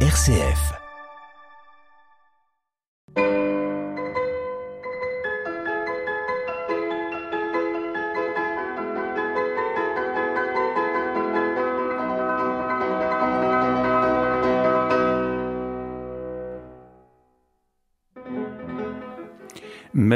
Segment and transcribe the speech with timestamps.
[0.00, 0.85] RCF.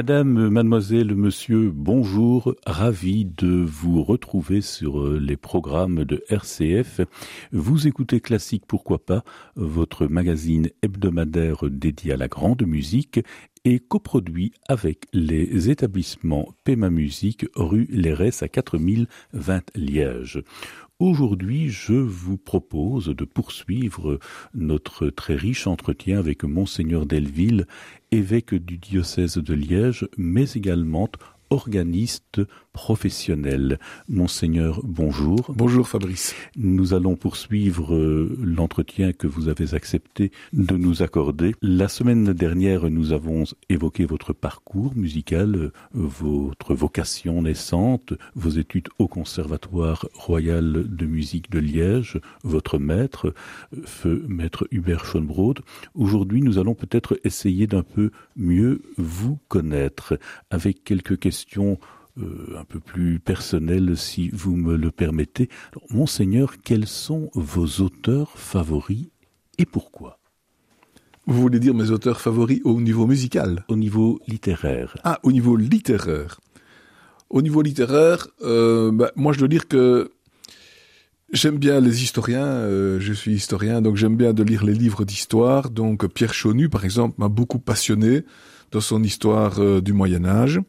[0.01, 7.03] Madame, mademoiselle, monsieur, bonjour, ravi de vous retrouver sur euh, les programmes de RCF.
[7.53, 9.25] Vous écoutez Classique, pourquoi pas,
[9.57, 13.21] votre magazine hebdomadaire dédié à la grande musique
[13.67, 19.07] et coproduit avec les établissements Pema Musique rue Lérès à 4020
[19.77, 20.43] Liège.
[21.01, 24.19] Aujourd'hui, je vous propose de poursuivre
[24.53, 27.67] notre très riche entretien avec Monseigneur Delville,
[28.13, 31.09] évêque du diocèse de Liège, mais également
[31.51, 32.41] organiste
[32.73, 33.79] professionnel.
[34.09, 35.53] Monseigneur, bonjour.
[35.55, 36.35] Bonjour Fabrice.
[36.57, 41.55] Nous allons poursuivre euh, l'entretien que vous avez accepté de nous accorder.
[41.61, 48.89] La semaine dernière, nous avons évoqué votre parcours musical, euh, votre vocation naissante, vos études
[48.99, 53.35] au Conservatoire royal de musique de Liège, votre maître,
[53.85, 55.61] feu maître Hubert Schönbrod.
[55.95, 60.19] Aujourd'hui, nous allons peut-être essayer d'un peu mieux vous connaître
[60.51, 61.40] avec quelques questions
[62.19, 65.49] euh, un peu plus personnel, si vous me le permettez.
[65.91, 69.09] Monseigneur, quels sont vos auteurs favoris
[69.59, 70.19] et pourquoi?
[71.27, 73.65] Vous voulez dire mes auteurs favoris au niveau musical?
[73.69, 74.97] Au niveau littéraire.
[75.05, 76.41] Ah, au niveau littéraire.
[77.29, 80.11] Au niveau littéraire, euh, bah, moi je dois dire que
[81.33, 85.05] J'aime bien les historiens, euh, je suis historien, donc j'aime bien de lire les livres
[85.05, 85.71] d'histoire.
[85.71, 88.25] Donc Pierre Chaunu, par exemple, m'a beaucoup passionné
[88.73, 90.61] dans son histoire du Moyen Âge.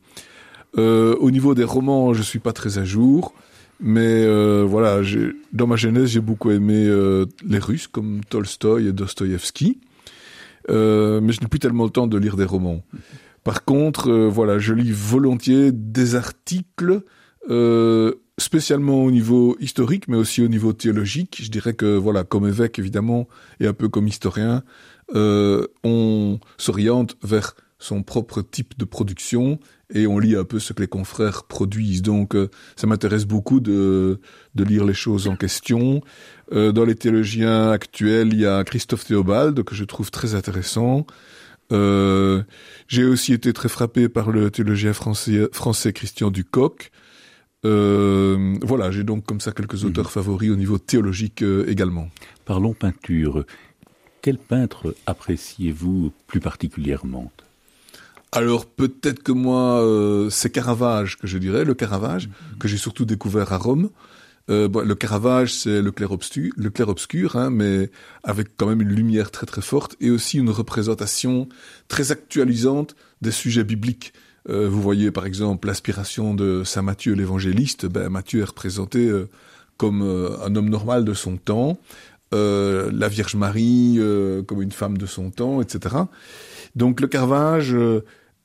[0.78, 3.34] Euh, au niveau des romans, je suis pas très à jour,
[3.80, 5.02] mais euh, voilà,
[5.54, 9.80] dans ma jeunesse, j'ai beaucoup aimé euh, les Russes comme Tolstoï et Dostoïevski,
[10.70, 12.84] euh, mais je n'ai plus tellement le temps de lire des romans.
[13.44, 17.02] Par contre, euh, voilà, je lis volontiers des articles,
[18.38, 21.42] spécialement au niveau historique, mais aussi au niveau théologique.
[21.44, 23.28] Je dirais que voilà, comme évêque évidemment
[23.60, 24.64] et un peu comme historien,
[25.14, 29.60] on s'oriente vers son propre type de production
[29.94, 32.04] et on lit un peu ce que les confrères produisent.
[32.04, 34.22] Donc euh, ça m'intéresse beaucoup de,
[34.56, 36.02] de lire les choses en question.
[36.54, 41.06] Euh, dans les théologiens actuels, il y a Christophe Théobald que je trouve très intéressant.
[41.72, 42.44] Euh,
[42.88, 46.92] j'ai aussi été très frappé par le théologien français, français Christian Ducoq.
[47.66, 50.10] Euh, voilà, j'ai donc comme ça quelques auteurs mmh.
[50.10, 52.10] favoris au niveau théologique euh, également.
[52.46, 53.46] Parlons peinture.
[54.22, 57.32] Quel peintre appréciez-vous plus particulièrement?
[58.32, 62.58] Alors peut-être que moi, euh, c'est Caravage que je dirais, le Caravage, mm-hmm.
[62.60, 63.90] que j'ai surtout découvert à Rome.
[64.50, 67.92] Euh, bon, le Caravage, c'est le clair obscur, le clair obscur, hein, mais
[68.24, 71.48] avec quand même une lumière très très forte et aussi une représentation
[71.88, 74.14] très actualisante des sujets bibliques.
[74.50, 77.86] Euh, vous voyez par exemple l'aspiration de saint Matthieu l'évangéliste.
[77.86, 79.30] Ben, Matthieu est représenté euh,
[79.78, 81.80] comme un homme normal de son temps,
[82.36, 84.00] euh, la Vierge Marie
[84.46, 85.96] comme une femme de son temps, etc.
[86.76, 87.76] Donc le Caravage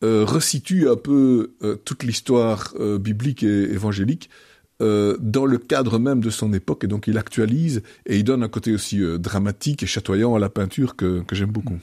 [0.02, 4.30] euh, resitue un peu euh, toute l'histoire euh, biblique et évangélique
[4.78, 8.48] dans le cadre même de son époque, et donc il actualise et il donne un
[8.48, 11.78] côté aussi dramatique et chatoyant à la peinture que, que j'aime beaucoup.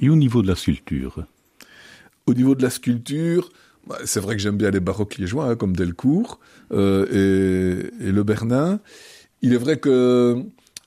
[0.00, 1.26] Et au niveau de la sculpture?
[2.26, 3.50] Au niveau de la sculpture,
[3.88, 6.38] bah, c'est vrai que j'aime bien les baroques liégeois, hein, comme Delcourt
[6.70, 8.78] et, et Le Bernin.
[9.42, 10.40] Il est vrai que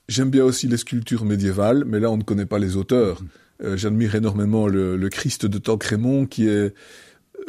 [0.08, 3.20] j'aime bien aussi les sculptures médiévales, mais là on ne connaît pas les auteurs.
[3.62, 6.74] Euh, j'admire énormément le, Christ de Tancrémont qui est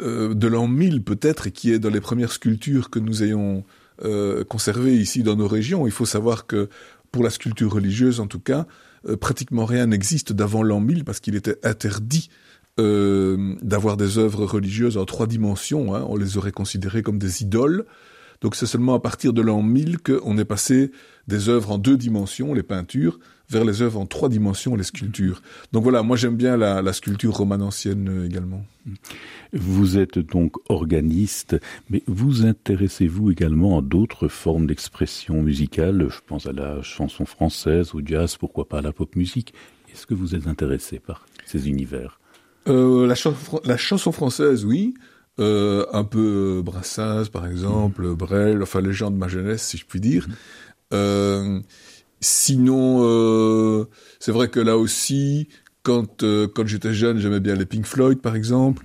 [0.00, 3.64] euh, de l'an 1000 peut-être et qui est dans les premières sculptures que nous ayons
[4.04, 5.86] euh, conservées ici dans nos régions.
[5.86, 6.68] Il faut savoir que
[7.10, 8.66] pour la sculpture religieuse en tout cas,
[9.20, 12.30] pratiquement rien n'existe d'avant l'an 1000 parce qu'il était interdit
[12.78, 15.94] d'avoir des œuvres religieuses en trois dimensions.
[15.94, 16.06] Hein.
[16.08, 17.84] On les aurait considérées comme des idoles.
[18.40, 20.90] Donc c'est seulement à partir de l'an 1000 qu'on est passé
[21.28, 23.18] des œuvres en deux dimensions, les peintures,
[23.52, 25.42] vers les œuvres en trois dimensions, les sculptures.
[25.72, 28.64] Donc voilà, moi j'aime bien la, la, sculpture romane ancienne euh, également.
[29.52, 31.56] Vous êtes donc organiste,
[31.90, 36.08] mais vous intéressez-vous également à d'autres formes d'expression musicale?
[36.08, 39.52] Je pense à la chanson française, au jazz, pourquoi pas à la pop musique.
[39.92, 42.18] Est-ce que vous êtes intéressé par ces univers?
[42.68, 43.34] Euh, la, ch
[43.64, 44.94] la, chanson française, oui.
[45.38, 48.14] Euh, un peu Brassens, par exemple, mmh.
[48.14, 50.28] Brel, enfin les gens de ma jeunesse, si je puis dire.
[50.28, 50.32] Mmh.
[50.94, 51.60] Euh,
[52.22, 53.84] Sinon, euh,
[54.20, 55.48] c'est vrai que là aussi,
[55.82, 58.84] quand euh, quand j'étais jeune, j'aimais bien les Pink Floyd, par exemple.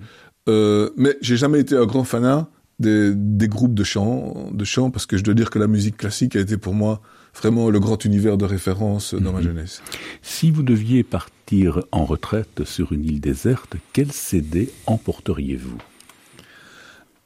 [0.50, 2.50] Euh, mais j'ai jamais été un grand fanat
[2.80, 5.98] des, des groupes de chant, de chant, parce que je dois dire que la musique
[5.98, 7.01] classique a été pour moi
[7.39, 9.45] vraiment le grand univers de référence dans ma Mhm.
[9.45, 9.81] jeunesse.
[10.24, 15.78] Si vous deviez partir en retraite sur une île déserte, quel CD emporteriez-vous?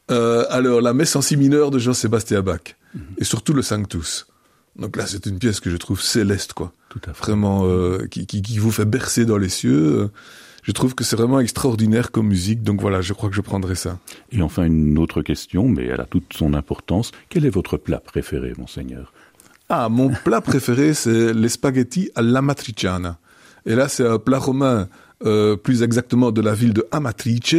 [0.09, 2.75] Euh, alors, la messe en si mineur de Jean-Sébastien Bach,
[3.17, 4.25] et surtout le Sanctus.
[4.75, 6.73] Donc là, c'est une pièce que je trouve céleste, quoi.
[6.89, 7.23] Tout à fait.
[7.23, 10.09] Vraiment, euh, qui, qui, qui vous fait bercer dans les cieux.
[10.63, 13.75] Je trouve que c'est vraiment extraordinaire comme musique, donc voilà, je crois que je prendrai
[13.75, 13.99] ça.
[14.31, 17.11] Et enfin, une autre question, mais elle a toute son importance.
[17.29, 19.11] Quel est votre plat préféré, monseigneur?
[19.69, 23.17] Ah, mon plat préféré, c'est les spaghettis à matriciana.
[23.65, 24.87] Et là, c'est un plat romain,
[25.25, 27.55] euh, plus exactement de la ville de Amatrice,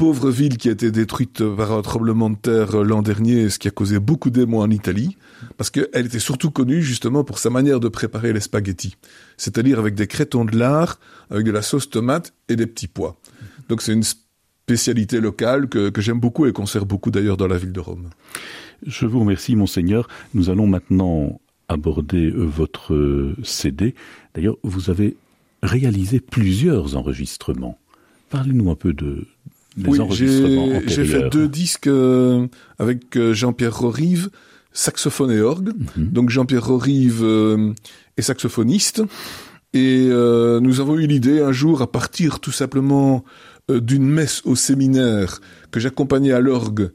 [0.00, 3.68] pauvre ville qui a été détruite par un tremblement de terre l'an dernier, ce qui
[3.68, 5.18] a causé beaucoup d'émoi en Italie,
[5.58, 8.96] parce qu'elle était surtout connue justement pour sa manière de préparer les spaghettis,
[9.36, 10.98] c'est-à-dire avec des crétons de lard,
[11.28, 13.20] avec de la sauce tomate et des petits pois.
[13.68, 17.48] Donc c'est une spécialité locale que, que j'aime beaucoup et qu'on sert beaucoup d'ailleurs dans
[17.48, 18.08] la ville de Rome.
[18.86, 20.08] Je vous remercie, monseigneur.
[20.32, 23.94] Nous allons maintenant aborder votre CD.
[24.34, 25.18] D'ailleurs, vous avez
[25.62, 27.76] réalisé plusieurs enregistrements.
[28.30, 29.26] Parlez-nous un peu de
[29.86, 32.46] Oui, enregistrements j'ai j'ai fait deux disques euh,
[32.78, 34.30] avec euh, Jean-Pierre Rorive,
[34.72, 35.72] saxophone et orgue.
[35.96, 36.08] Mhm.
[36.08, 37.72] Donc Jean-Pierre Rorive euh,
[38.16, 39.02] est saxophoniste.
[39.72, 43.24] Et euh, nous avons eu l'idée un jour, à partir tout simplement
[43.70, 45.40] euh, d'une messe au séminaire
[45.70, 46.90] que j'accompagnais à l'orgue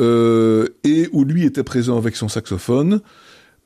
[0.00, 3.00] euh, et où lui était présent avec son saxophone,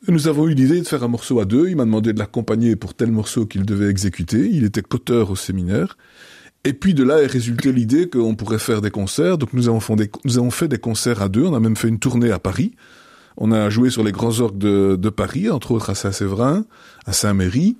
[0.08, 1.68] nous avons eu l'idée de faire un morceau à deux.
[1.68, 4.48] Il m'a demandé de l'accompagner pour tel morceau qu'il devait exécuter.
[4.50, 5.96] Il était coteur au séminaire.
[6.64, 9.38] Et puis de là est résultée l'idée qu'on pourrait faire des concerts.
[9.38, 11.44] Donc nous avons, des, nous avons fait des concerts à deux.
[11.44, 12.72] On a même fait une tournée à Paris.
[13.36, 16.64] On a joué sur les grands orgues de, de Paris, entre autres à Saint-Séverin,
[17.06, 17.76] à Saint-Méry.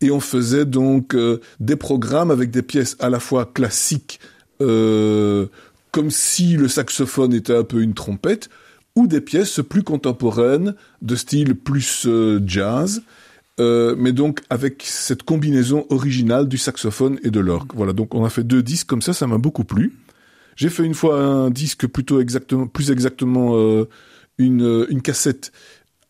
[0.00, 4.20] Et on faisait donc euh, des programmes avec des pièces à la fois classiques,
[4.60, 5.46] euh,
[5.92, 8.50] comme si le saxophone était un peu une trompette,
[8.96, 13.02] ou des pièces plus contemporaines, de style plus euh, jazz,
[13.60, 17.70] euh, mais donc avec cette combinaison originale du saxophone et de l'orgue.
[17.74, 19.92] Voilà, donc on a fait deux disques comme ça, ça m'a beaucoup plu.
[20.56, 23.88] J'ai fait une fois un disque plutôt exactement, plus exactement euh,
[24.38, 25.52] une, une cassette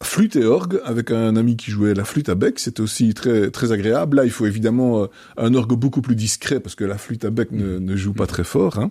[0.02, 2.58] flûte et orgue avec un ami qui jouait la flûte à bec.
[2.58, 4.18] C'était aussi très très agréable.
[4.18, 5.06] Là, il faut évidemment euh,
[5.36, 8.26] un orgue beaucoup plus discret parce que la flûte à bec ne, ne joue pas
[8.26, 8.78] très fort.
[8.78, 8.90] Hein.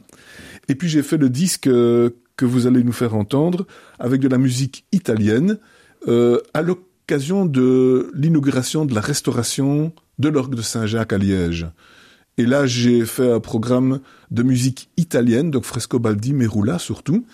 [0.67, 3.67] Et puis j'ai fait le disque euh, que vous allez nous faire entendre
[3.99, 5.59] avec de la musique italienne
[6.07, 11.67] euh, à l'occasion de l'inauguration de la restauration de l'orgue de Saint-Jacques à Liège.
[12.37, 13.99] Et là, j'ai fait un programme
[14.31, 17.25] de musique italienne, donc Frescobaldi, Merula surtout,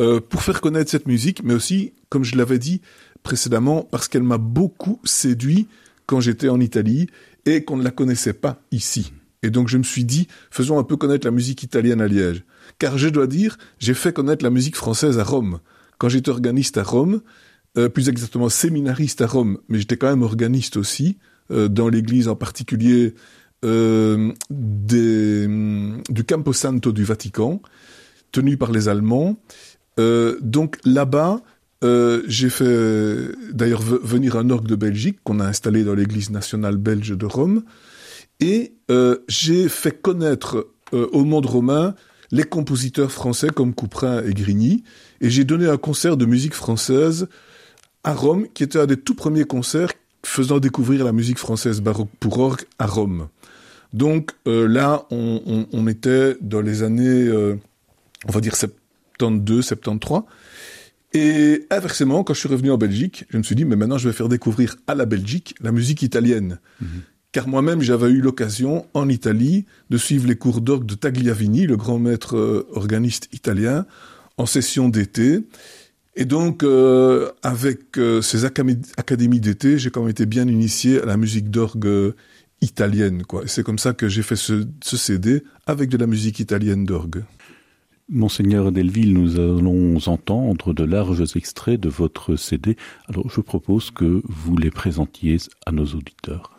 [0.00, 2.80] euh, pour faire connaître cette musique, mais aussi, comme je l'avais dit
[3.22, 5.68] précédemment, parce qu'elle m'a beaucoup séduit
[6.06, 7.08] quand j'étais en Italie
[7.44, 9.12] et qu'on ne la connaissait pas ici.
[9.42, 12.42] Et donc je me suis dit, faisons un peu connaître la musique italienne à Liège.
[12.78, 15.60] Car je dois dire, j'ai fait connaître la musique française à Rome.
[15.98, 17.20] Quand j'étais organiste à Rome,
[17.76, 21.18] euh, plus exactement séminariste à Rome, mais j'étais quand même organiste aussi,
[21.50, 23.14] euh, dans l'église en particulier
[23.64, 25.46] euh, des,
[26.08, 27.60] du Camposanto du Vatican,
[28.32, 29.40] tenu par les Allemands.
[29.98, 31.40] Euh, donc là-bas,
[31.82, 36.76] euh, j'ai fait d'ailleurs venir un orgue de Belgique qu'on a installé dans l'église nationale
[36.76, 37.62] belge de Rome,
[38.40, 41.94] et euh, j'ai fait connaître au monde romain
[42.32, 44.82] les compositeurs français comme Couperin et Grigny,
[45.20, 47.28] et j'ai donné un concert de musique française
[48.04, 49.92] à Rome, qui était un des tout premiers concerts
[50.24, 53.28] faisant découvrir la musique française baroque pour orgue à Rome.
[53.92, 57.56] Donc euh, là, on, on, on, était dans les années, euh,
[58.28, 60.22] on va dire 72, 73.
[61.12, 64.08] Et inversement, quand je suis revenu en Belgique, je me suis dit, mais maintenant je
[64.08, 66.58] vais faire découvrir à la Belgique la musique italienne.
[66.80, 66.86] -hmm.
[67.32, 71.76] Car moi-même, j'avais eu l'occasion, en Italie, de suivre les cours d'orgue de Tagliavini, le
[71.76, 73.86] grand maître euh, organiste italien,
[74.36, 75.44] en session d'été.
[76.20, 81.06] Et donc, euh, avec euh, ces académies d'été, j'ai quand même été bien initié à
[81.06, 82.12] la musique d'orgue
[82.60, 83.22] italienne.
[83.22, 83.44] quoi.
[83.44, 86.84] Et c'est comme ça que j'ai fait ce, ce, CD avec de la musique italienne
[86.84, 87.24] d'orgue.
[88.10, 92.76] Monseigneur Delville, nous allons entendre de larges extraits de votre CD.
[93.08, 96.50] Alors, je propose que vous les présentiez à nos auditeurs.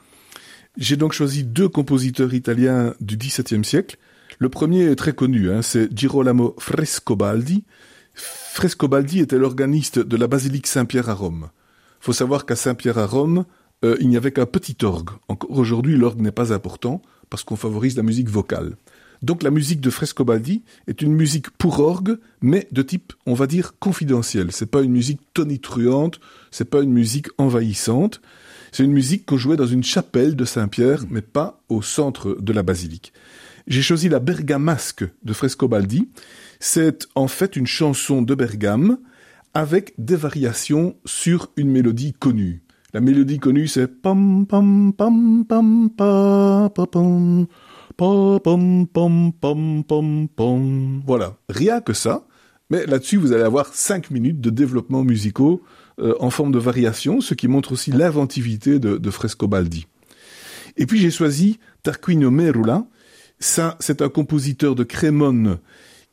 [0.75, 3.97] J'ai donc choisi deux compositeurs italiens du XVIIe siècle.
[4.39, 7.63] Le premier est très connu, hein, c'est Girolamo Frescobaldi.
[8.13, 11.49] Frescobaldi était l'organiste de la basilique Saint-Pierre à Rome.
[11.99, 13.45] Faut savoir qu'à Saint-Pierre à Rome,
[13.83, 15.11] euh, il n'y avait qu'un petit orgue.
[15.49, 18.75] Aujourd'hui, l'orgue n'est pas important parce qu'on favorise la musique vocale.
[19.21, 23.45] Donc la musique de Frescobaldi est une musique pour orgue, mais de type, on va
[23.45, 24.51] dire, confidentiel.
[24.51, 28.21] C'est pas une musique tonitruante, c'est pas une musique envahissante.
[28.71, 32.53] C'est une musique qu'on jouait dans une chapelle de Saint-Pierre, mais pas au centre de
[32.53, 33.13] la basilique.
[33.67, 36.09] J'ai choisi la Bergamasque de Frescobaldi.
[36.59, 38.97] C'est en fait une chanson de Bergame
[39.53, 42.63] avec des variations sur une mélodie connue.
[42.93, 47.47] La mélodie connue, c'est pam pam pam pam pa pa pam
[47.95, 51.01] pa pam pam pam pam pam.
[51.05, 52.25] Voilà, rien que ça.
[52.69, 55.61] Mais là-dessus, vous allez avoir cinq minutes de développement musicaux
[55.99, 59.87] euh, en forme de variation, ce qui montre aussi l'inventivité de, de Frescobaldi.
[60.77, 62.85] Et puis j'ai choisi Tarquinio Merula.
[63.41, 65.57] Ça, c'est un compositeur de Crémone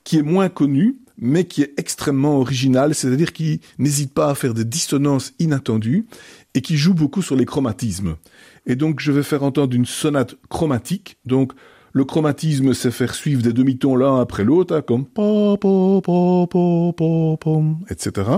[0.03, 4.55] qui est moins connu, mais qui est extrêmement original, c'est-à-dire qui n'hésite pas à faire
[4.55, 6.07] des dissonances inattendues
[6.55, 8.17] et qui joue beaucoup sur les chromatismes.
[8.65, 11.19] Et donc je vais faire entendre une sonate chromatique.
[11.27, 11.53] Donc
[11.93, 16.47] le chromatisme, c'est faire suivre des demi-tons l'un après l'autre, hein, comme pa pa pa
[16.51, 17.51] pa pa pa,
[17.91, 18.31] etc.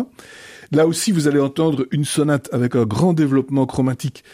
[0.72, 4.24] Là aussi, vous allez entendre une sonate avec un grand développement chromatique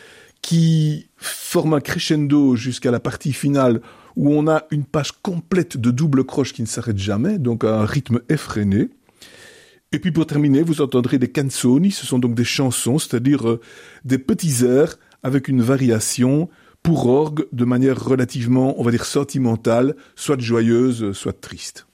[0.41, 3.83] qui forme un crescendo jusqu'à la partie finale
[4.17, 7.85] où on a une page complète de double croche qui ne s'arrête jamais, donc un
[7.85, 8.89] rythme effréné.
[9.93, 13.61] Et puis pour terminer, vous entendrez des canzoni, ce sont donc des chansons, c'est-à-dire euh,
[14.05, 16.49] des petits airs avec une variation
[16.83, 21.87] pour orgue de manière relativement, on va dire, sentimentale, soit joyeuse, soit triste.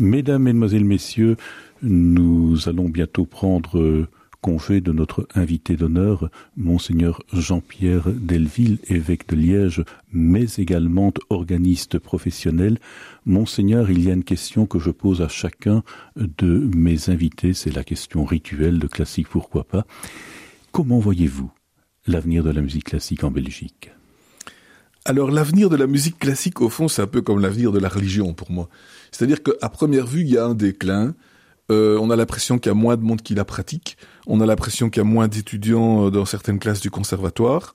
[0.00, 1.36] Mesdames, Mesdemoiselles, Messieurs,
[1.82, 4.06] nous allons bientôt prendre
[4.40, 12.78] congé de notre invité d'honneur, Monseigneur Jean-Pierre Delville, évêque de Liège, mais également organiste professionnel.
[13.26, 15.82] Monseigneur, il y a une question que je pose à chacun
[16.16, 19.84] de mes invités, c'est la question rituelle de classique, pourquoi pas.
[20.70, 21.50] Comment voyez-vous
[22.06, 23.90] l'avenir de la musique classique en Belgique?
[25.08, 27.88] Alors l'avenir de la musique classique, au fond, c'est un peu comme l'avenir de la
[27.88, 28.68] religion pour moi.
[29.10, 31.14] C'est-à-dire qu'à première vue, il y a un déclin.
[31.72, 33.96] Euh, on a l'impression qu'il y a moins de monde qui la pratique.
[34.26, 37.72] On a l'impression qu'il y a moins d'étudiants euh, dans certaines classes du conservatoire.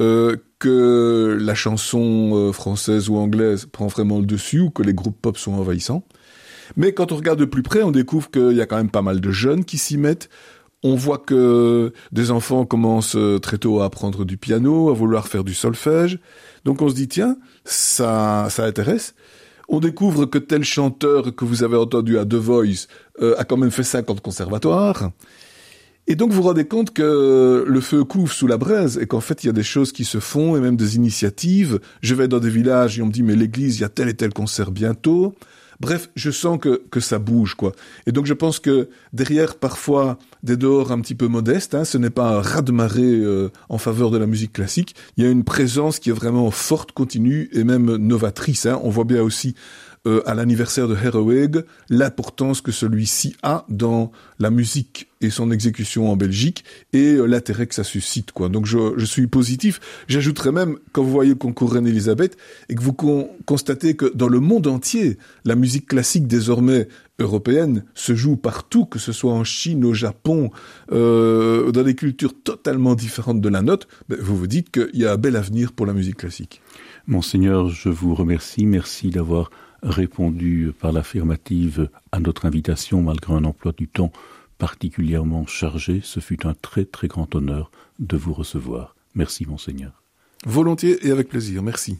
[0.00, 5.20] Euh, que la chanson française ou anglaise prend vraiment le dessus ou que les groupes
[5.20, 6.04] pop sont envahissants.
[6.78, 9.02] Mais quand on regarde de plus près, on découvre qu'il y a quand même pas
[9.02, 10.30] mal de jeunes qui s'y mettent.
[10.82, 15.44] On voit que des enfants commencent très tôt à apprendre du piano, à vouloir faire
[15.44, 16.18] du solfège.
[16.64, 19.14] Donc on se dit, tiens, ça, ça intéresse
[19.72, 22.88] on découvre que tel chanteur que vous avez entendu à The Voice
[23.22, 25.10] euh, a quand même fait 50 conservatoires.
[26.06, 29.20] Et donc vous vous rendez compte que le feu couvre sous la braise et qu'en
[29.20, 31.80] fait il y a des choses qui se font et même des initiatives.
[32.02, 34.08] Je vais dans des villages et on me dit mais l'église, il y a tel
[34.08, 35.34] et tel concert bientôt.
[35.82, 37.72] Bref, je sens que, que ça bouge, quoi.
[38.06, 41.98] Et donc je pense que derrière parfois des dehors un petit peu modestes, hein, ce
[41.98, 45.42] n'est pas un raz-de-marée euh, en faveur de la musique classique, il y a une
[45.42, 48.66] présence qui est vraiment forte, continue et même novatrice.
[48.66, 48.80] Hein.
[48.84, 49.56] On voit bien aussi
[50.06, 56.10] euh, à l'anniversaire de Herweg l'importance que celui-ci a dans la musique et son exécution
[56.10, 58.48] en Belgique et euh, l'intérêt que ça suscite quoi.
[58.48, 59.80] Donc je, je suis positif.
[60.08, 62.36] J'ajouterais même quand vous voyez le concours Reine Elisabeth
[62.68, 62.92] et que vous
[63.44, 66.88] constatez que dans le monde entier la musique classique désormais
[67.18, 70.50] européenne se joue partout, que ce soit en Chine, au Japon,
[70.90, 75.06] euh, dans des cultures totalement différentes de la nôtre, ben, vous vous dites qu'il y
[75.06, 76.60] a un bel avenir pour la musique classique.
[77.06, 78.66] Monseigneur, je vous remercie.
[78.66, 79.50] Merci d'avoir
[79.82, 84.12] répondu par l'affirmative à notre invitation malgré un emploi du temps
[84.58, 86.00] particulièrement chargé.
[86.02, 88.94] Ce fut un très très grand honneur de vous recevoir.
[89.14, 90.02] Merci monseigneur.
[90.46, 91.62] Volontiers et avec plaisir.
[91.62, 91.98] Merci.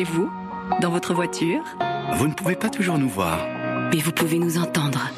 [0.00, 0.30] Chez vous
[0.80, 1.62] Dans votre voiture
[2.14, 3.46] Vous ne pouvez pas toujours nous voir.
[3.92, 5.10] Mais vous pouvez nous entendre.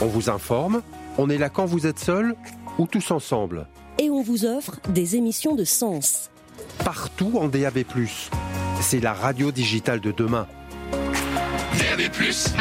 [0.00, 0.82] On vous informe,
[1.16, 2.34] on est là quand vous êtes seul
[2.78, 3.68] ou tous ensemble.
[4.00, 6.30] Et on vous offre des émissions de sens.
[6.84, 7.84] Partout en DAB+.
[8.80, 10.48] C'est la radio digitale de demain.
[10.90, 12.10] DAB+,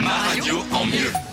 [0.04, 1.31] ma radio en mieux.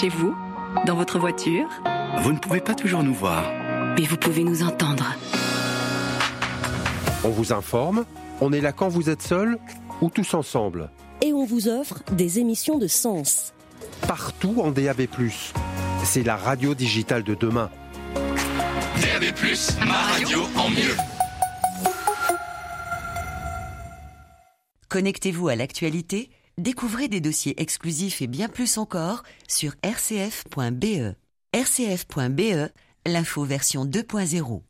[0.00, 0.34] Chez vous,
[0.86, 1.68] dans votre voiture,
[2.22, 3.44] Vous ne pouvez pas toujours nous voir.
[3.98, 5.04] mais vous pouvez nous entendre.
[7.22, 8.06] On vous informe,
[8.40, 9.58] on est là quand vous êtes seul
[10.00, 10.90] ou tous ensemble.
[11.20, 13.52] Et on vous offre des émissions de sens.
[14.08, 15.02] Partout en DAB+.
[16.02, 17.68] C'est la radio digitale de demain.
[18.14, 19.24] DAB+,
[19.86, 20.96] ma radio en mieux.
[24.88, 26.30] Connectez-vous à l'actualité,
[26.60, 31.14] découvrez des dossiers exclusifs et bien plus encore sur rcf.be.
[31.54, 32.70] rcf.be,
[33.06, 34.62] l'info version 2.0.